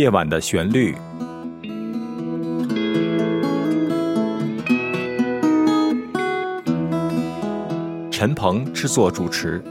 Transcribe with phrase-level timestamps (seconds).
[0.00, 0.94] 夜晚的旋律。
[8.10, 9.62] 陈鹏制作主持。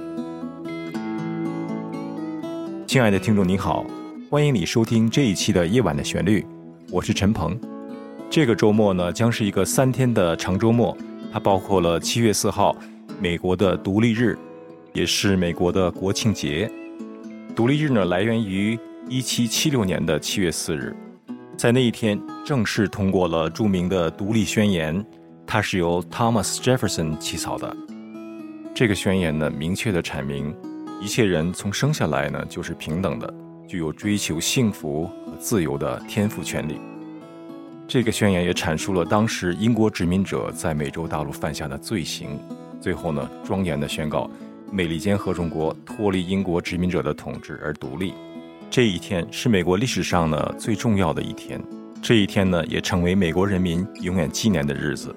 [2.86, 3.84] 亲爱的听众，你好，
[4.30, 6.41] 欢迎你收听这一期的《夜晚的旋律》，
[6.91, 7.59] 我是陈鹏。
[8.30, 10.96] 这个周末呢，将是一个三天的长周末，
[11.34, 12.75] 它包括了七月四号，
[13.20, 14.38] 美国的独立日，
[14.94, 16.72] 也是美国的国庆节。
[17.55, 18.77] 独立日呢，来源于
[19.12, 20.95] 一七七六年的七月四日，
[21.58, 25.04] 在那一天正式通过了著名的独立宣言，
[25.48, 27.76] 它是由 Thomas Jefferson 起草的。
[28.72, 30.55] 这个宣言呢，明确的阐明，
[31.02, 33.34] 一切人从生下来呢就是平等的，
[33.67, 36.80] 具有追求幸福和自由的天赋权利。
[37.88, 42.39] 这个宣言也阐述了当时英国殖民者在美洲大陆犯下的罪行，
[42.80, 44.30] 最后呢，庄严的宣告
[44.72, 48.14] 美利坚合众国脱离英国殖民者的统治而独立。
[48.72, 51.59] 这一天是美国历史上呢最重要的一天，
[52.03, 55.14] 这一天呢也成为美国人民永远纪念的日子。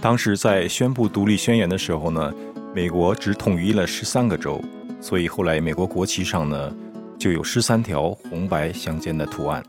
[0.00, 2.34] 当时在宣布独立宣言的时候呢，
[2.74, 4.60] 美国只统一了十三个州，
[5.00, 6.76] 所以后来美国国旗上呢
[7.16, 9.62] 就有十三条红白相间的图案。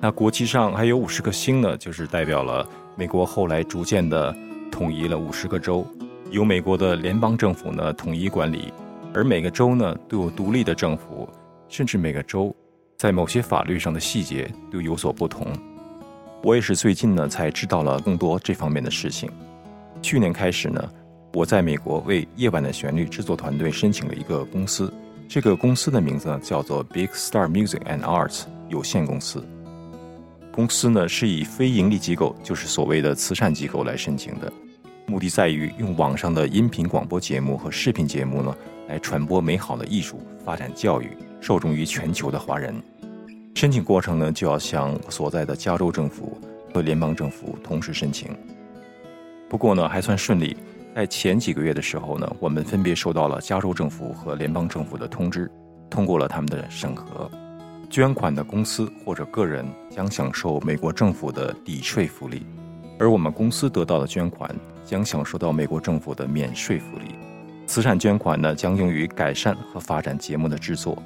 [0.00, 4.34] 那国旗上还有五十颗星呢，就是代表了美国后来逐渐的
[4.68, 5.86] 统一了五十个州，
[6.32, 8.72] 由美国的联邦政府呢统一管理，
[9.14, 11.15] 而每个州呢都有独立的政府，
[11.68, 12.54] 甚至每个州
[12.96, 15.46] 在某些法律上的细节都有所不同。
[16.42, 19.30] 我也是最近呢才知道了更多这方面的事情。
[20.00, 20.90] 去年开始呢，
[21.32, 24.92] 我在美国为《夜晚的旋律》制作团队申请了一个公司，
[25.28, 29.44] 这个公司的名字呢叫做 Big Star Music and Arts 有限公司。
[30.52, 34.50] 公司呢是以非盈利机构，就是所谓的慈善机构来申请的，
[35.06, 38.56] 目的在于用网上的音频广播节目和视频节目呢，
[38.88, 41.10] 来传播美好的艺术，发展教育，
[41.46, 42.74] 受众于全球的华人。
[43.54, 46.36] 申请过程呢，就要向所在的加州政府
[46.74, 48.36] 和联邦政府同时申请。
[49.48, 50.56] 不过呢，还算顺利，
[50.92, 55.48] 在前几个月的时候呢，我们分别收到了加州政府和联邦政府的通知，
[55.88, 57.30] 通过了他们的审核。
[57.88, 62.44] 捐款的公司或者个人将享受美国政府的抵税福利，
[62.98, 64.52] 而我们公司得到的捐款
[64.84, 67.14] 将享受到美国政府的免税福利。
[67.68, 71.00] 慈善捐款呢将用于改善和发展节目的制作。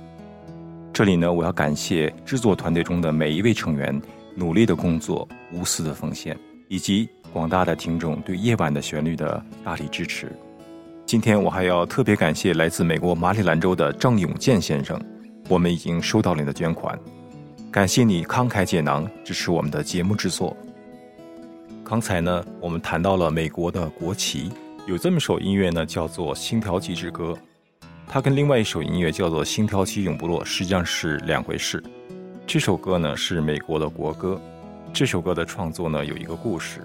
[0.93, 3.99] 这里呢，我要感谢制作团队中的每一位成员
[4.35, 6.37] 努力的工作、无私的奉献，
[6.69, 10.31] 以及广大的听众对《夜晚的旋律》的大力支持。
[11.07, 15.01] 今天我还要特别感谢来自美国马里兰州的郑永健先生。
[15.49, 16.99] 我们已经收到了你的捐款，
[17.71, 20.57] 感谢你慷慨解囊支持我们的节目制作。
[21.83, 24.51] 刚才呢，我们谈到了美国的国旗，
[24.87, 27.33] 有这么首音乐呢，叫做《星条旗之歌》，
[28.13, 31.81] 它跟另外一首音乐叫做《星条旗永不落》实际上是两回事。
[32.45, 34.41] 这首歌呢是美国的国歌，
[34.93, 36.81] 这首歌的创作呢有一个故事。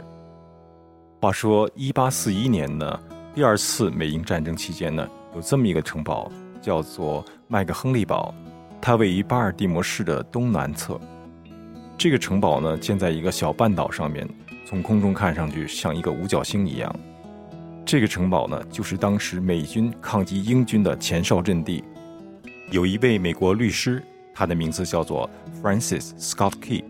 [1.20, 3.00] 话说，一八四一年呢，
[3.34, 6.32] 第二次美英战争期间呢，有这么一个城堡
[6.62, 8.32] 叫做麦克亨利堡。
[8.80, 11.02] 它位于巴尔的摩市的东南侧，
[11.98, 14.30] 这个城堡呢建在一个小半岛上面，
[14.64, 16.96] 从空中看上去像一个五角星一样。
[17.86, 21.84] 这个城堡呢就是当时美军抗击英军的前哨阵地。
[22.72, 24.02] 有一位美国律师，
[24.34, 25.30] 他的名字叫做
[25.62, 26.84] Francis Scott Key。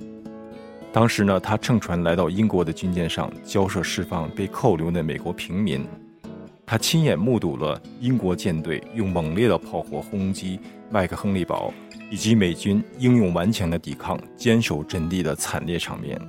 [0.94, 5.85] 当时呢，他乘船来到英国的军舰上，交涉释放被扣留的美国平民。
[6.66, 11.73] 他亲眼目睹了英国舰队用猛烈的炮火轰击麦克亨利堡。
[12.12, 16.22] 以及美军英勇顽强的抵抗、坚守阵地的惨烈场面。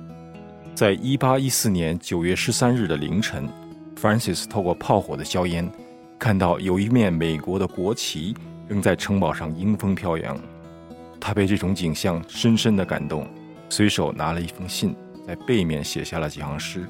[0.73, 3.47] 在一八一四年九月十三日的凌晨
[3.99, 5.69] ，Francis 透过炮火的硝烟，
[6.19, 8.35] 看到有一面美国的国旗
[8.67, 10.39] 仍在城堡上迎风飘扬。
[11.19, 13.27] 他被这种景象深深的感动，
[13.69, 16.87] 随手拿了一封信，在背面写下了几行诗。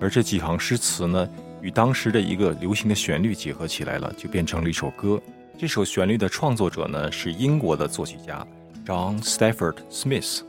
[0.00, 1.28] 而这几行诗词呢，
[1.62, 5.20] 与当时的一个流行的旋律结合起来了，就变成了一首歌。
[5.56, 8.46] 这首旋律的创作者呢是英国的作曲家
[8.84, 10.40] John Stafford Smith。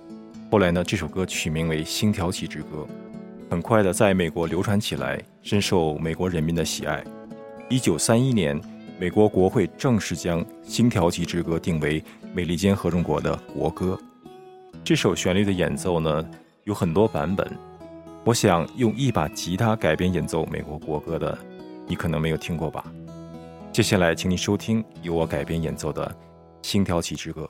[0.49, 2.77] 后来呢，这首歌取名为《星条旗之歌》，
[3.51, 7.03] 很快的在美国流传起来，深受美国人民的喜爱。
[7.69, 8.57] 一九三一年，
[8.97, 12.01] 美国国会正式将《星条旗之歌》定为
[12.33, 13.99] 美利坚合众国的国歌。
[14.85, 16.25] 这首旋律的演奏呢
[16.63, 17.45] 有很多版本，
[18.23, 21.37] 我想用一把吉他改编演奏美国国歌的，
[21.85, 22.85] 你可能没有听过吧。
[23.73, 26.07] 接下来，请你收听由我改编演奏的
[26.65, 27.41] 《星条旗之歌》。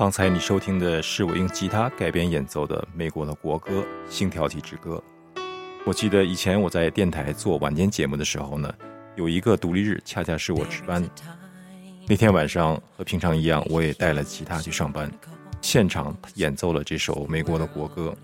[0.00, 4.96] 刚才你收听的是我用吉他改编演奏的美国的国歌《星条旗之歌》。
[5.84, 8.72] 我记得以前我在电台做晚间节目的时候呢，
[9.14, 11.06] 有一个独立日，恰恰是我值班。
[12.08, 15.12] 那天晚上和平常一样，我也带了吉他去上班，
[15.60, 18.16] 现场演奏了这首美国的国歌。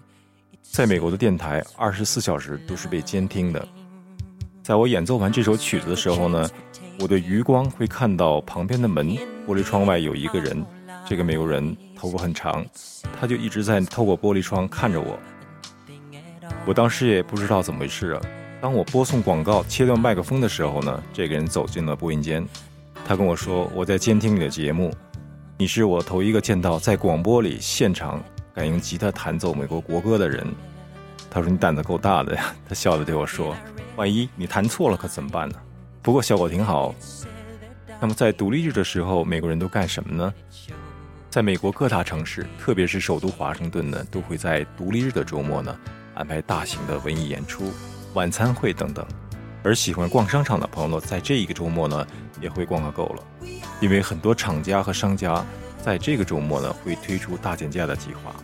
[0.63, 3.69] 在美国的电台，二十四小时都是被监听的。
[4.63, 6.49] 在我演奏完这首曲子的时候呢，
[7.01, 9.09] 我的余光会看到旁边的门
[9.47, 10.65] 玻璃窗外有一个人。
[11.09, 12.67] 这个美国人头发很长，
[13.19, 15.17] 他就一直在透过玻璃窗看着我。
[16.67, 18.21] 我当时也不知道怎么回事啊。
[18.61, 22.45] 当我播送广告切断麦克风的时候呢，这个人走进了播音间，
[23.07, 24.93] 他跟我说：“我在监听你的节目，
[25.57, 28.21] 你是我头一个见到在广播里现场
[28.53, 30.45] 敢用吉他弹奏美国国歌的人。”
[31.31, 33.55] 他说：“你胆子够大的呀！”他笑着对我说
[33.95, 35.55] ：“万一你弹错了可怎么办呢？”
[36.03, 36.93] 不过效果挺好。
[38.01, 40.35] 那么在独立日的时候，美国人都干什么呢？
[41.37, 45.79] 在美国各大城市，特别是首都华盛顿呢，都会在独立日的周末呢
[46.15, 47.75] 安排大型的文艺演出、
[48.15, 49.07] 晚餐会等等。
[49.63, 52.07] 而喜欢逛商场的朋友呢，在这一个周末呢
[52.41, 53.23] 也会逛个够了，
[53.83, 55.45] 因为很多厂家和商家
[55.85, 58.35] 在这个周末呢会推出大减价的计划。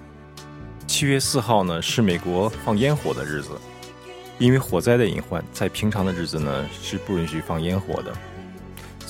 [0.87, 3.53] 七月四号呢是美国放烟火的日子，
[4.37, 8.13] 因为火灾的隐患，在平常的日子呢是不允许放烟火的。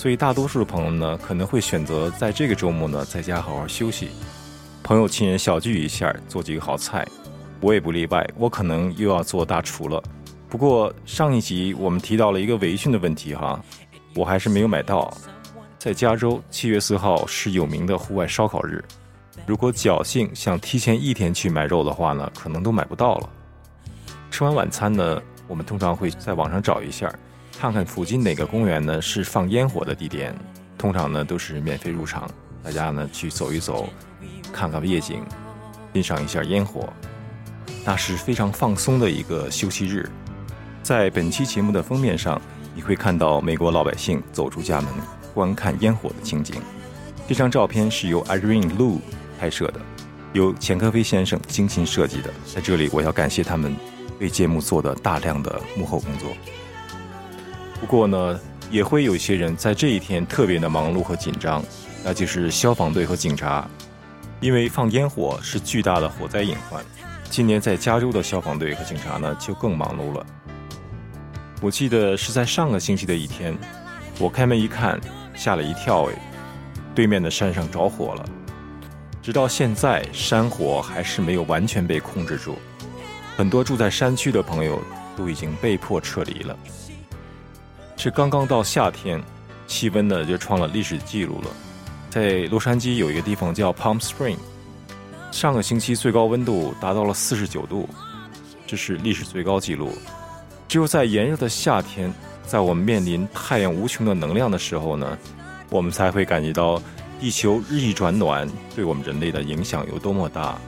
[0.02, 4.08] 所以，大多数的朋友呢，可能会选择在这个周末呢，在家好好休息，
[4.82, 7.06] 朋友亲人小聚一下，做几个好菜。
[7.60, 10.02] 我也不例外，我可能又要做大厨了。
[10.48, 13.62] 不过上一集我们提到了一个围裙的问题哈，
[14.16, 15.08] 我还是没有买到。
[15.78, 18.84] 在加州，七月四号是有名的户外烧烤日，
[19.46, 23.30] 如果侥幸想提前一天去买肉的话呢，可能都买不到了。
[24.32, 27.08] 吃完晚餐呢，我们通常会在网上找一下。
[27.58, 30.34] 看看附近哪个公园呢是放烟火的地点，
[30.76, 32.28] 通常呢都是免费入场，
[32.62, 33.88] 大家呢去走一走，
[34.52, 35.22] 看看夜景，
[35.92, 36.92] 欣赏一下烟火，
[37.84, 40.10] 那是非常放松的一个休息日。
[40.82, 42.40] 在本期节目的封面上，
[42.74, 44.92] 你会看到美国老百姓走出家门
[45.32, 46.60] 观看烟火的情景。
[47.28, 48.98] 这张照片是由 Irene Lu
[49.38, 49.80] 拍摄的，
[50.32, 52.30] 由钱科飞先生精心设计的。
[52.52, 53.76] 在这里，我要感谢他们
[54.18, 56.32] 为节目做的大量的幕后工作。
[57.82, 58.40] 不过呢，
[58.70, 61.60] 也会有一些人在这一天特别的忙碌和紧张，
[62.04, 63.68] 那就是消防队和警察，
[64.40, 66.80] 因为放烟火是巨大的火灾隐患。
[67.28, 70.24] 今年在加州的消防队和警察呢就更忙碌了。
[71.60, 73.52] 我记得是在上个星期的一天，
[74.20, 75.00] 我开门一看，
[75.34, 76.14] 吓了一跳诶，
[76.94, 78.24] 对面的山上着火了。
[79.20, 82.54] 直到现在，山火还是没有完全被控制住，
[83.36, 84.80] 很多住在山区的朋友
[85.16, 86.56] 都已经被迫撤离了。
[88.02, 89.22] 是刚刚到夏天，
[89.68, 91.48] 气温呢就创了历史记录了。
[92.10, 94.38] 在洛杉矶有一个地方叫 Palm Spring，
[95.30, 97.88] 上个星期最高温度达到了四十九度，
[98.66, 99.92] 这是历史最高纪录。
[100.66, 102.12] 只有在炎热的夏天，
[102.44, 105.16] 在我们面临太阳无穷的能量的时候呢，
[105.70, 106.82] 我们才会感觉到
[107.20, 110.58] 地球日益转暖对我们人类的影响有多么大。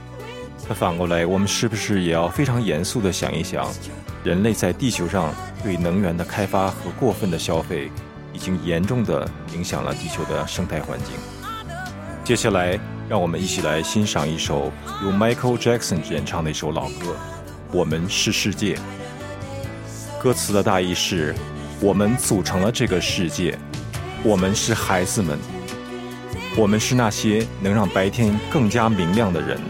[0.69, 3.67] 那反过来，我们是不是也要非常严肃地想一想？
[4.25, 7.91] 人类在地球上对能源的开发和过分的消费，
[8.33, 11.09] 已经严重的影响了地球的生态环境。
[12.23, 14.71] 接下来，让我们一起来欣赏一首
[15.03, 17.11] 由 Michael Jackson 演唱的一首老歌
[17.71, 18.75] 《我们是世界》。
[20.19, 21.35] 歌词的大意是：
[21.79, 23.55] 我们组成了这个世界，
[24.23, 25.37] 我们是孩子们，
[26.57, 29.61] 我们是那些能让白天更加明亮的人，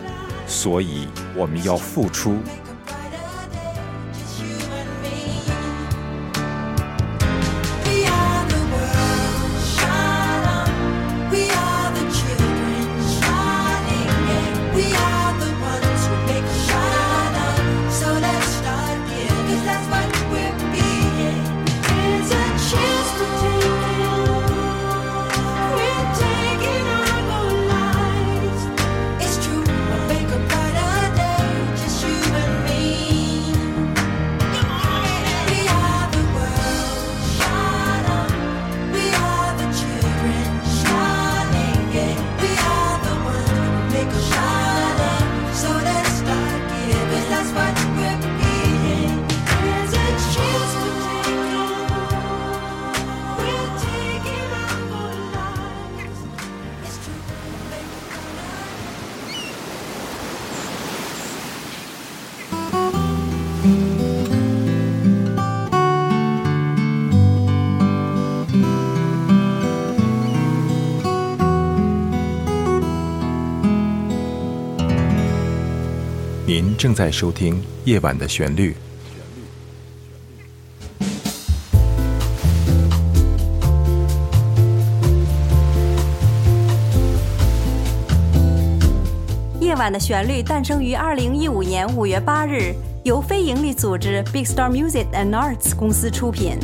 [0.47, 2.37] 所以我们要付出。
[76.85, 78.71] 正在收听《夜晚的旋律》。
[89.59, 96.59] 夜晚的旋律诞生于二零一五年五月八日，由非营利组织 Big Star Music and Arts 公司出品，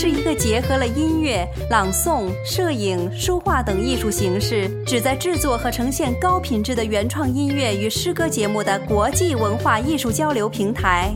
[0.00, 11.12] 是一个结合了音乐、朗诵、摄影、书画等艺术形式，旨在制作和呈现高品质的原创音乐与诗歌节目的国际文化艺术交流平台。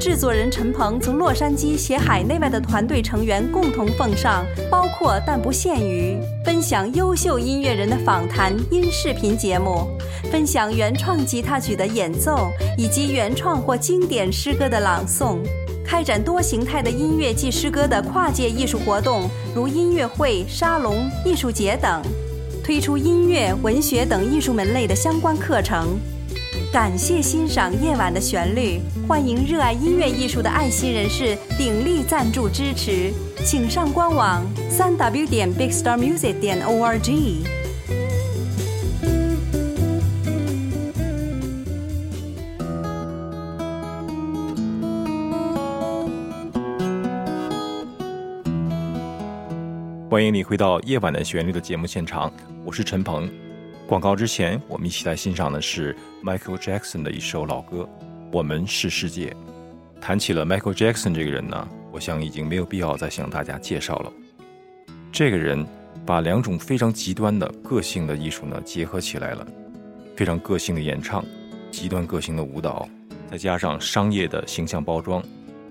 [0.00, 9.86] 制作人陈鹏从洛杉矶携海内外的团队成员共同奉上，包括但不限于分享优秀音乐人的访谈音视频节目，
[10.32, 15.38] 分享原创吉他曲的演奏，以及原创或经典诗歌的朗诵，
[15.84, 22.02] 开展多形态的音乐及诗歌的跨界艺术活动，如音乐会、沙龙、艺术节等，
[22.64, 25.98] 推出音乐、文学等艺术门类的相关课程。
[26.72, 33.12] 感谢欣赏夜晚的旋律，欢迎热爱音乐艺术的爱心人士鼎力赞助支持，
[33.44, 37.53] 请上官网三 w 点 bigstarmusic 点 org。
[50.14, 52.32] 欢迎你回到《夜晚的旋律》的节目现场，
[52.64, 53.28] 我是陈鹏。
[53.84, 55.92] 广告之前，我们一起来欣赏的是
[56.22, 57.78] Michael Jackson 的一首老歌
[58.30, 59.30] 《我们是世界》。
[60.00, 64.12] 谈起了 Michael Jackson 这个人呢，我想已经没有必要再向大家介绍了。
[65.10, 65.66] 这个人
[66.06, 69.44] 把两种非常极端的个性的艺术呢结合起来了，
[70.14, 71.24] 非常个性的演唱，
[71.72, 72.88] 极端个性的舞蹈，
[73.28, 75.20] 再加上商业的形象包装，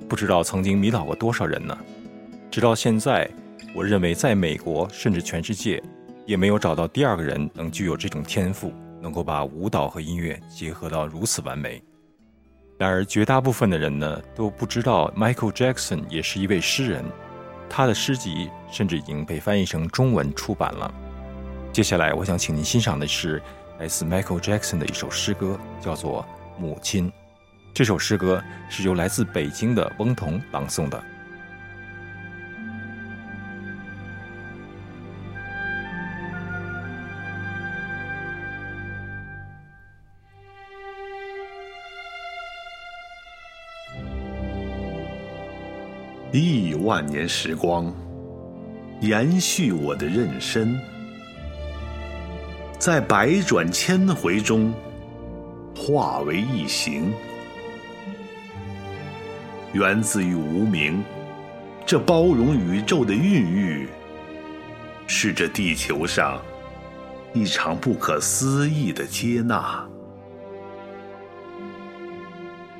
[0.09, 1.77] 不知道曾经迷倒过多少人呢。
[2.51, 3.27] 直到现在，
[3.73, 5.81] 我认为在美国甚至全世界。
[6.25, 11.83] 也没有找到第二个人能具有这种天赋，能够把舞蹈和音乐结合到如此完美。
[12.79, 17.03] 然而，绝大部分的人呢都不知道，Michael Jackson 也是一位诗人，
[17.69, 20.89] 他的诗集甚至已经被翻译成中文出版了。
[21.73, 23.41] 接下来，我想请您欣赏的是
[23.77, 26.25] 来自 Michael Jackson 的一首诗歌，叫做
[26.61, 27.09] 《母亲》。
[27.73, 31.03] 这首诗歌是由来自北京的翁同朗诵的。
[46.39, 47.93] 亿万年时光，
[49.01, 50.75] 延续我的妊娠，
[52.79, 54.73] 在百转千回中
[55.75, 57.13] 化为一形，
[59.73, 61.03] 源自于无名。
[61.85, 63.87] 这包容宇宙的孕育，
[65.05, 66.41] 是这地球上
[67.31, 69.87] 一场不可思议的接纳。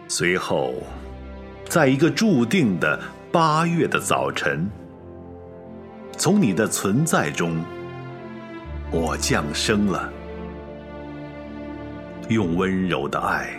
[0.08, 0.74] 随后，
[1.70, 3.00] 在一个注定的。
[3.34, 4.70] 八月的早晨，
[6.16, 7.64] 从你的存在中，
[8.92, 10.08] 我降生了。
[12.30, 13.50] 用温柔的爱，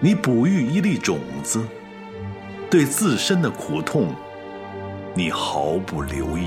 [0.00, 1.62] 你哺育一粒种子。
[2.70, 4.14] 对自身的苦痛，
[5.14, 6.46] 你毫不留意，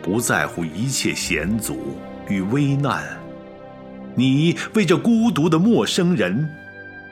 [0.00, 3.04] 不在乎一切险阻与危难。
[4.14, 6.48] 你为这孤独的陌生人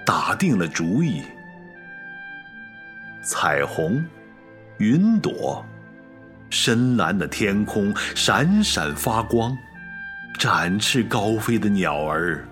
[0.07, 1.21] 打定了主意。
[3.28, 4.04] 彩虹，
[4.78, 5.66] 云朵，
[6.49, 9.52] 深蓝的天空闪闪发光，
[10.38, 12.47] 展翅高飞的鸟儿。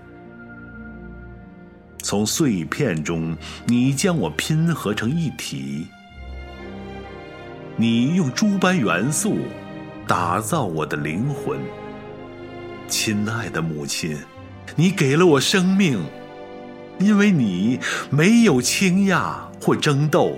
[2.02, 5.86] 从碎片中，你将我拼合成一体。
[7.76, 9.38] 你用诸般元素
[10.08, 11.56] 打造我的灵魂。
[12.88, 14.18] 亲爱的母亲，
[14.74, 16.04] 你给了我生命，
[16.98, 17.78] 因为你
[18.10, 20.36] 没有倾轧或争斗。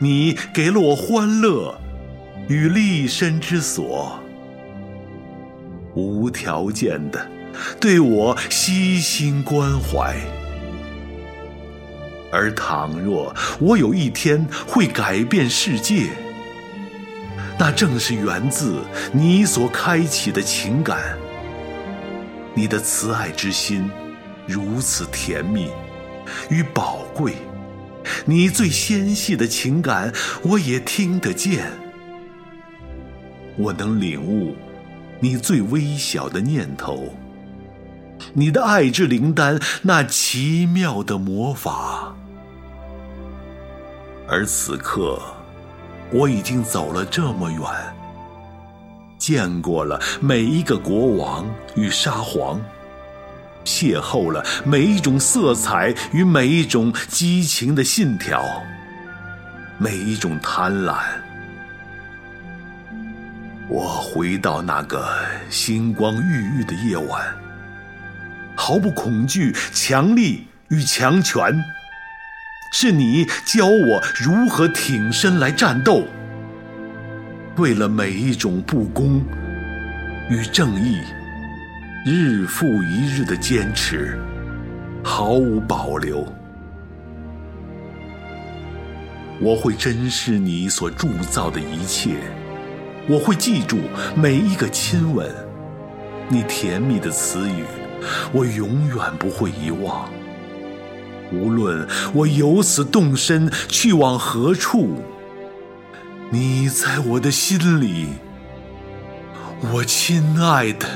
[0.00, 1.76] 你给了我欢乐
[2.48, 4.20] 与立身之所，
[5.94, 7.26] 无条件的
[7.80, 10.16] 对我悉心关怀。
[12.30, 16.10] 而倘若我有一天会改变世界，
[17.58, 21.18] 那正是源自你所开启的情感。
[22.54, 23.90] 你的慈爱之心
[24.46, 25.68] 如此甜蜜
[26.50, 27.34] 与宝贵。
[28.26, 30.12] 你最纤细的情感，
[30.42, 31.70] 我也听得见。
[33.56, 34.54] 我能领悟
[35.20, 37.12] 你最微小的念头，
[38.32, 42.14] 你的爱之灵丹，那奇妙的魔法。
[44.28, 45.20] 而此刻，
[46.12, 47.62] 我已经走了这么远，
[49.18, 52.60] 见过了每一个国王与沙皇，
[53.68, 58.42] 邂逅了每一种色彩与每一种激情的信条，
[59.76, 60.96] 每一种贪婪。
[63.68, 65.06] 我回到那个
[65.50, 67.22] 星光郁郁的夜晚，
[68.56, 71.62] 毫不恐惧强力与强权。
[72.72, 76.06] 是你教我如何挺身来战斗，
[77.56, 79.22] 为了每一种不公
[80.30, 81.00] 与正义，
[82.10, 84.18] 日复一日的坚持，
[85.04, 86.26] 毫无保留。
[89.40, 92.16] 我会珍视你所铸造的一切，
[93.08, 93.78] 我会记住
[94.16, 95.30] 每一个亲吻，
[96.28, 97.64] 你甜蜜的词语，
[98.32, 100.08] 我永远不会遗忘。
[101.30, 105.02] 无论我由此动身去往何处，
[106.30, 108.08] 你在我的心里，
[109.72, 110.86] 我亲爱的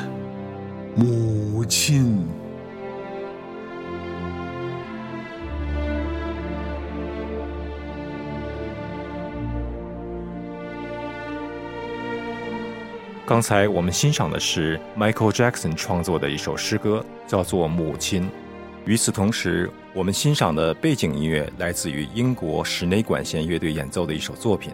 [0.94, 2.26] 母亲。
[13.24, 18.24] 刚才我们欣赏的是 Michael Jackson 创作的一首诗歌，叫做《母亲》。
[18.84, 24.70] 与此同时，我们欣赏的背景音乐来自于英国室内管弦乐队演奏的一首作品，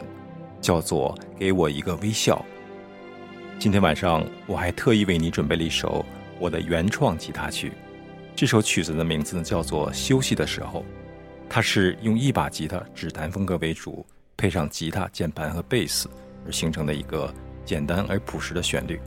[0.61, 2.44] 叫做《给我一个微笑》。
[3.59, 6.07] 今天晚上我还特意为你准备了一首
[6.38, 7.73] 我的原创吉他曲，
[8.37, 10.81] 这首曲子的名字呢叫做《休息的时候》，
[11.49, 16.09] 它是用一把吉他指弹风格为主，配上吉他、键盘和贝斯
[16.47, 19.01] 而形成的一个简单而朴实的旋律。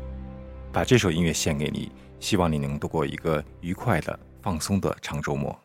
[0.74, 4.20] 把这首音乐献给你，希望你能度过一个愉快的。
[4.42, 5.58] 放松的长周末。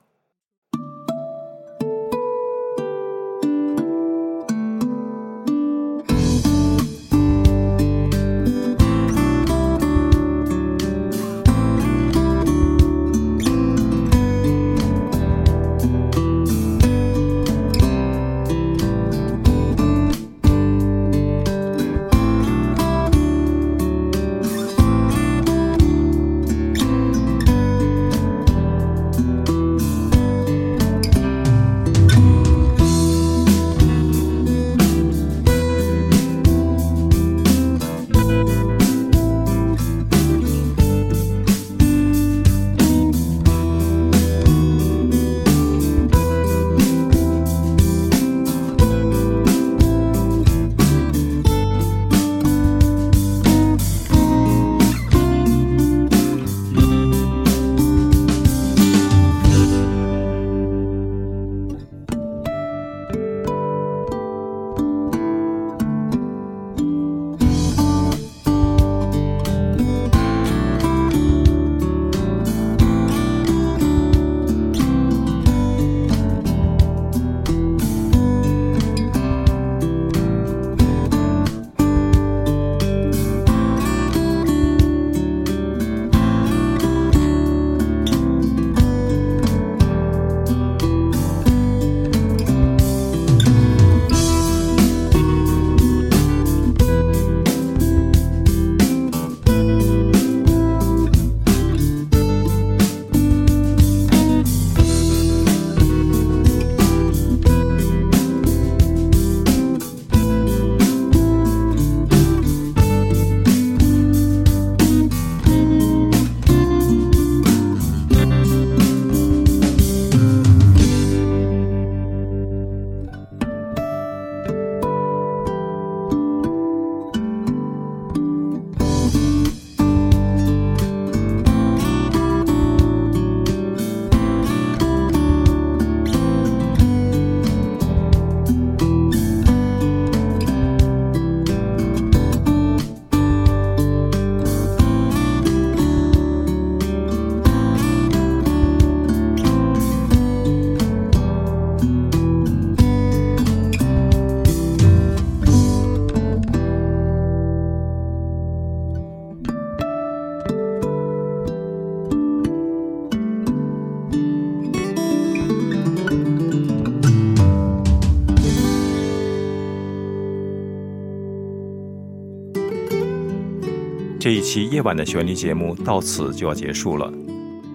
[174.47, 177.13] 期夜晚的旋律节目到此就要结束了，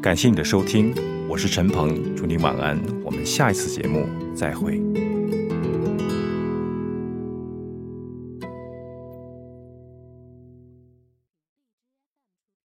[0.02, 0.96] 感谢你的收听，
[1.28, 4.82] 我是陈鹏，祝你晚安，我们下一次节目再会。